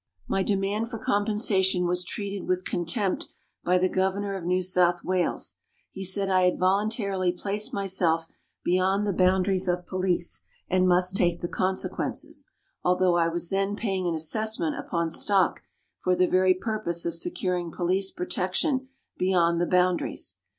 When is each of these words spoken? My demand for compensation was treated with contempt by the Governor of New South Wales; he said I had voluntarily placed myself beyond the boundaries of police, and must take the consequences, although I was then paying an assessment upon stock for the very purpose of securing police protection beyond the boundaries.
My 0.27 0.41
demand 0.41 0.89
for 0.89 0.97
compensation 0.97 1.85
was 1.85 2.03
treated 2.03 2.47
with 2.47 2.65
contempt 2.65 3.27
by 3.63 3.77
the 3.77 3.87
Governor 3.87 4.35
of 4.35 4.43
New 4.45 4.63
South 4.63 5.03
Wales; 5.05 5.57
he 5.91 6.03
said 6.03 6.27
I 6.27 6.45
had 6.45 6.57
voluntarily 6.57 7.31
placed 7.31 7.71
myself 7.71 8.27
beyond 8.63 9.05
the 9.05 9.13
boundaries 9.13 9.67
of 9.67 9.85
police, 9.85 10.41
and 10.67 10.87
must 10.87 11.15
take 11.15 11.41
the 11.41 11.47
consequences, 11.47 12.49
although 12.83 13.15
I 13.15 13.27
was 13.27 13.51
then 13.51 13.75
paying 13.75 14.07
an 14.07 14.15
assessment 14.15 14.75
upon 14.75 15.11
stock 15.11 15.61
for 16.03 16.15
the 16.15 16.25
very 16.25 16.55
purpose 16.55 17.05
of 17.05 17.13
securing 17.13 17.71
police 17.71 18.09
protection 18.09 18.87
beyond 19.19 19.61
the 19.61 19.67
boundaries. 19.67 20.37